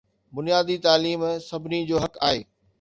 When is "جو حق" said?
1.93-2.21